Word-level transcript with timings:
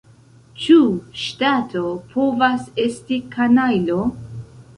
Ĉu 0.61 0.77
ŝtato 1.23 1.83
povas 2.15 2.65
esti 2.87 3.21
kanajlo? 3.37 4.01